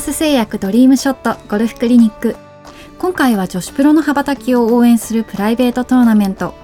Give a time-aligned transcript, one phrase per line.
[0.00, 2.34] ース製薬ドリームショットゴルフクリニック。
[2.98, 6.54] 今回は女子プロの羽ばたきを応援するプライベートトーナメント。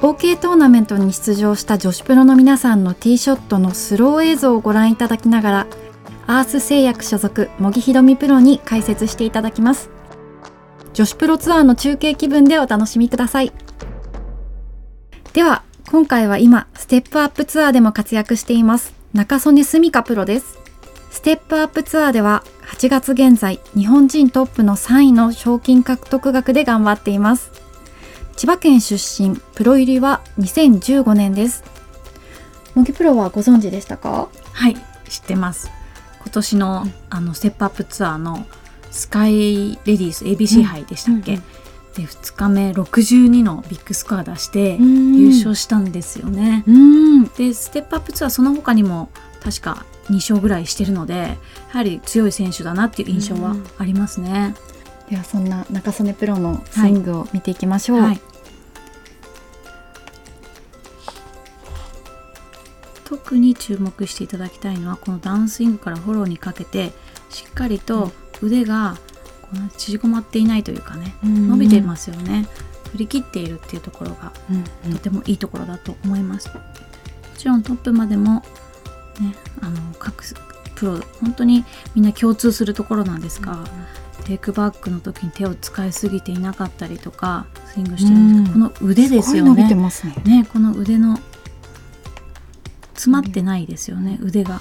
[0.00, 5.66] OK トーナメントに出場した女子プロの皆さんのティーショットのスロー映像をご覧いただきながら
[6.28, 9.90] アース製薬所属茂木ひろみプロに解説していただきます。
[10.92, 13.52] 女子プロツアーの中継気分でお楽しみください。
[15.32, 20.58] では今回は今ステップアップツアーでも活躍しています仲宗根澄香プロです。
[21.10, 27.52] ステップアップツアーでは8月現在日本人トップの3位の賞金獲得額で頑張っています。
[28.34, 31.62] 千葉県出身プロ入りは2015年です。
[32.74, 34.28] 茂木プロはご存知でしたか？
[34.52, 34.76] はい
[35.08, 35.70] 知ってます。
[36.24, 38.44] 今年の,、あのステップアップツアーの
[38.90, 41.44] スカイレディース ABC 杯でしたっけ、うんうん。
[41.94, 46.64] で2日目62のビッグスコア出して優勝したんですよね。
[47.38, 49.10] でステップアップツアーその他にも
[49.44, 51.36] 確か2勝ぐらいしてるのでや
[51.68, 54.54] はり強い選手だなっていう印象はありますね。
[55.10, 57.98] ではそんな中曽根プロのスイングを見ていきましょう。
[57.98, 58.06] はい。
[58.08, 58.20] はい
[63.04, 66.90] 特に注目していただきたいのはこのダウンスイングからフォローにかけて
[67.30, 68.10] しっかりと
[68.42, 68.96] 腕が
[69.42, 72.48] この縮こまっていないというかね、伸びていますよね。
[72.92, 74.32] 振り切っているっていうところが
[74.92, 76.54] とてもいいところだと思います、も
[77.36, 78.42] ちろんトップまでも
[79.20, 80.24] ねあの各
[80.74, 83.64] プロ本当にみんな共通するところなんですが、
[84.24, 89.68] テイクバックの時に手を使いすぎていなかったりとかスイングしてるんですけど、この腕ですよね。
[90.24, 91.18] ね、ね、この腕の
[92.94, 94.60] 詰まってないですよね、腕が。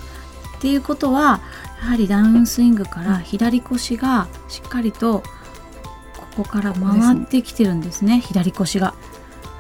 [0.58, 1.42] っていうことは
[1.82, 5.24] やはりダウンスイングから左腰がしっかりと
[6.36, 8.94] ここから回ってきてるんですね、左腰が。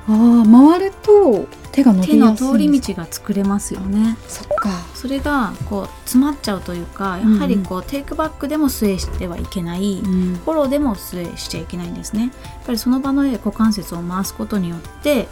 [0.07, 4.17] ああ回ると手が伸び手の通り道が作れますよね。
[4.27, 4.69] そっか。
[4.93, 12.31] それがこう詰まっちゃうというかやはりこう、うん、テイクバックでもスウェイしてはいけない、うん、フォローでもスウェイしちゃいけないんですね。
[12.43, 15.27] やっぱりその場の股関節を回すことによって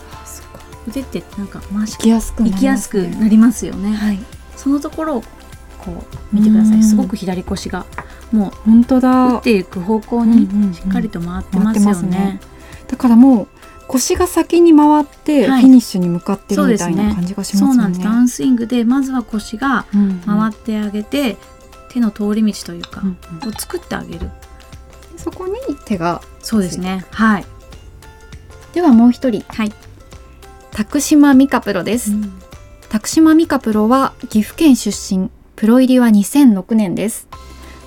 [0.87, 2.33] 腕ってなんか回し行きやす
[2.89, 4.19] く、なりますよね、はい、
[4.55, 5.21] そのところを
[5.77, 5.91] こ
[6.33, 6.83] う見てください。
[6.83, 7.85] すごく左腰が
[8.31, 9.35] もう本当だ。
[9.35, 12.17] 打っていく方向にしっかりと回ってますよね。
[12.17, 12.39] ね、
[12.87, 13.47] だからもう
[13.91, 17.67] 腰が先に回ってフィニッシュに向かってるみたいな感じがしますね。
[17.67, 18.03] そうなんです。
[18.03, 19.85] ダウンスイングでまずは腰が
[20.25, 21.37] 回ってあげて、うんうん、
[21.89, 24.29] 手の通り道というか、うんうん、を作ってあげる。
[25.17, 27.05] そこに手がそうですね。
[27.11, 27.45] はい。
[28.73, 29.43] ではもう一人。
[29.49, 29.73] はい。
[30.71, 32.11] 拓島美香プロです。
[32.11, 32.33] うん、
[32.89, 35.29] 拓島美香プロは岐阜県出身。
[35.57, 37.27] プロ入りは2006年です。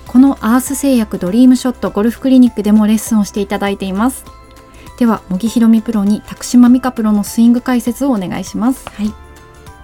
[0.07, 4.23] このアース製薬ドリームショットゴルフクリニックでもレッスンをしていただいています。
[4.97, 8.89] では茂木ひろみプロに拓島美香プロのスイング解説をお願いします。
[8.89, 9.13] はい。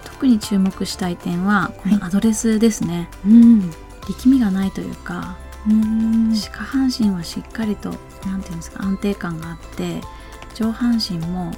[0.04, 3.72] 特に注目したい点はこのアドレスですね、はい、うん。
[4.08, 5.38] 力みがないというか
[6.34, 7.94] 下半身はしっかりと
[8.26, 10.02] なんていうんですか安定感があって
[10.56, 11.52] 上半身も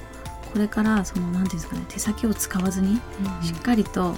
[0.52, 2.96] これからそのなんていうんですかね手先を使わずに
[3.42, 4.14] しっかりと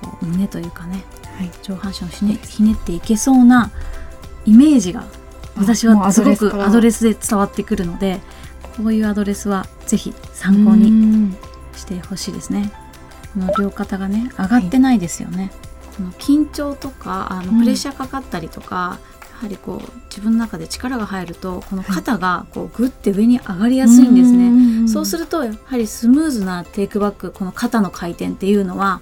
[0.00, 1.04] こう胸というかね、
[1.36, 3.70] はい、上半身をひねひねっていけそうな
[4.44, 5.04] イメージが
[5.56, 8.20] 私はすごくアドレスで伝わってくるので
[8.76, 11.36] こういうアドレスはぜひ参考に
[11.76, 12.72] してほしいですね。
[13.34, 15.44] この両肩がね上がってないですよね。
[15.44, 15.50] はい、
[15.96, 24.88] この緊張とかあのプレッシャーかかったりとか、うん、やはりこう自分の中で力が入るとこの肩がこうグッて上に上がりやすいんですね。
[24.88, 29.00] そうするとやはりスムーズなテイクバックこの肩の回転っていうのは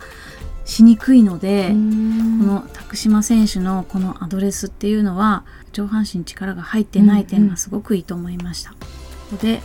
[0.64, 8.70] しにくいのでこの拓島選手のこのアドレスっていうのは上半身力が入ってない点がすごくいいと思いました。
[8.70, 9.60] うんうんこで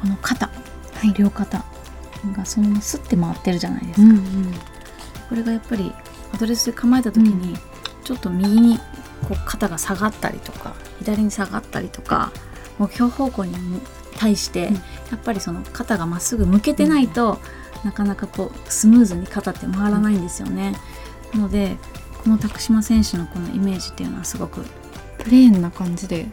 [0.00, 0.52] この肩、は
[1.06, 1.64] い、両肩
[2.36, 4.54] がそのまますって回ってるじゃないですか、うんうん、
[5.28, 5.92] これがやっぱり
[6.32, 7.56] アドレスで構えた時に、
[8.02, 8.78] ちょっと右に
[9.28, 12.32] こう肩が下がったりとか左に下がったりとか
[12.78, 13.54] 目標方向に
[14.16, 14.70] 対して、
[15.10, 17.38] やっぱりその肩がまっすぐ向けてないと、
[17.84, 20.74] なかなかこうスムーズに肩って回らないんですよね。
[21.32, 21.76] なので
[22.24, 24.64] この拓島選手のこのイメージっていうのはすごく
[25.18, 26.26] プレーンな感じで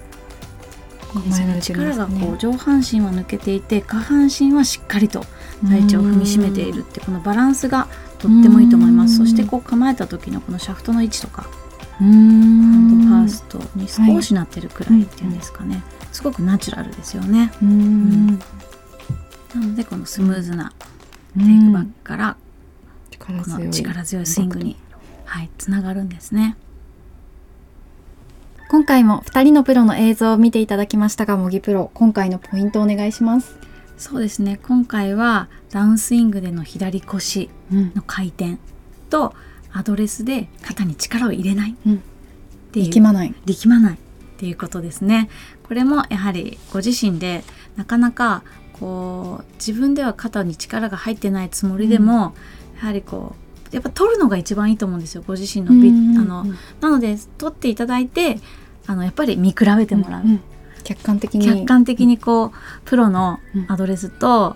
[1.61, 5.25] 力がこう上半身は抜けていて下半身はしっかりと
[5.63, 7.87] 大地を踏みしめているってこのバランスが
[8.17, 9.17] とってもいいと思います。
[9.17, 11.43] そしてこう構えた時のこのシャフトの位置とか
[11.97, 17.51] ハンドファーストに少しなってるくらいっていうんですかね、はい、すごくナチュラルですよね。
[17.61, 18.43] うん、な
[19.55, 20.73] のでこのスムーズな
[21.37, 22.37] テイクバックから
[23.19, 24.77] この力強いスイングに、
[25.25, 26.57] はい、つながるんですね。
[28.71, 33.57] 今回も2人のプロの映像を見ていただきましたが、模擬プロ、今回のポイントをお願いします。
[33.97, 38.59] そうですね、今回はダウンスイングでの左腰の回転
[39.09, 39.35] と、
[39.73, 41.75] アドレスで肩に力を入れない。
[41.85, 41.97] うん、っ
[42.71, 42.85] ていう。
[42.85, 43.35] 力まない。
[43.45, 43.95] 力まない。
[43.95, 43.97] っ
[44.37, 45.27] ていうことですね。
[45.63, 47.43] これもやはりご自身で
[47.75, 48.41] なかなか
[48.71, 56.45] こう自分では肩に力が入ってないつもりでも、うん、やはりこうやっぱ取るのが一番いいと思うんですよご自身のビ、うんうん、あの
[56.81, 58.39] なので取っていただいて
[58.87, 60.41] あのやっぱり見比べてもらう、うんうん、
[60.83, 61.45] 客観的に。
[61.45, 62.51] 客観的にこう
[62.85, 64.55] プロのアドレスと、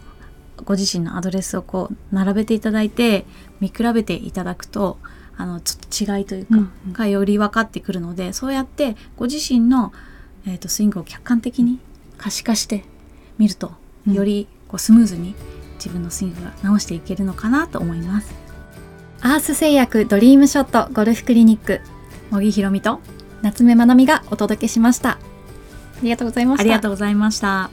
[0.64, 3.26] ご自身のアドレスをこう並べていただいて
[3.60, 4.98] 見比べていただくと
[5.38, 9.92] あのちょっと違いというか、がより分かってくるのでそうやってご自身の、
[10.48, 11.80] えーと、スイングを客観的に
[12.18, 12.86] 可視化して
[13.38, 13.74] みると、
[14.08, 15.36] よりこうスムーズに
[15.76, 18.45] 自分のスイングが直していけるのかなと思います。
[19.26, 21.82] アース製薬ドリームショットゴルフクリニック
[22.30, 23.02] 茂木ひろみと
[23.42, 25.14] 夏目まなみがお届けしました。
[25.14, 25.18] あ
[26.04, 26.62] りがとうございました。
[26.62, 27.72] ありがとうございました。